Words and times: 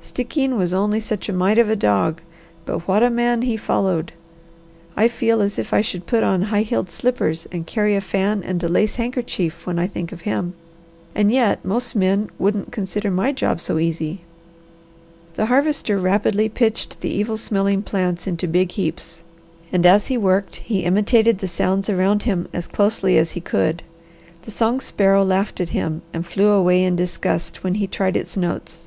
Stickeen 0.00 0.56
was 0.56 0.72
only 0.72 1.00
such 1.00 1.28
a 1.28 1.32
mite 1.32 1.58
of 1.58 1.68
a 1.68 1.74
dog. 1.74 2.20
But 2.66 2.86
what 2.86 3.02
a 3.02 3.10
man 3.10 3.42
he 3.42 3.56
followed! 3.56 4.12
I 4.96 5.08
feel 5.08 5.42
as 5.42 5.58
if 5.58 5.74
I 5.74 5.80
should 5.80 6.06
put 6.06 6.22
on 6.22 6.42
high 6.42 6.62
heeled 6.62 6.88
slippers 6.88 7.48
and 7.50 7.66
carry 7.66 7.96
a 7.96 8.00
fan 8.00 8.44
and 8.44 8.62
a 8.62 8.68
lace 8.68 8.94
handkerchief 8.94 9.66
when 9.66 9.80
I 9.80 9.88
think 9.88 10.12
of 10.12 10.20
him. 10.20 10.54
And 11.16 11.32
yet, 11.32 11.64
most 11.64 11.96
men 11.96 12.30
wouldn't 12.38 12.70
consider 12.70 13.10
my 13.10 13.32
job 13.32 13.60
so 13.60 13.80
easy!" 13.80 14.20
The 15.34 15.46
Harvester 15.46 15.98
rapidly 15.98 16.48
pitched 16.48 17.00
the 17.00 17.10
evil 17.12 17.36
smelling 17.36 17.82
plants 17.82 18.28
into 18.28 18.46
big 18.46 18.70
heaps 18.70 19.24
and 19.72 19.84
as 19.84 20.06
he 20.06 20.16
worked 20.16 20.54
he 20.62 20.84
imitated 20.84 21.38
the 21.40 21.48
sounds 21.48 21.90
around 21.90 22.22
him 22.22 22.46
as 22.52 22.68
closely 22.68 23.18
as 23.18 23.32
he 23.32 23.40
could. 23.40 23.82
The 24.42 24.52
song 24.52 24.78
sparrow 24.78 25.24
laughed 25.24 25.60
at 25.60 25.70
him 25.70 26.02
and 26.14 26.24
flew 26.24 26.50
away 26.52 26.84
in 26.84 26.94
disgust 26.94 27.64
when 27.64 27.74
he 27.74 27.88
tried 27.88 28.16
its 28.16 28.36
notes. 28.36 28.86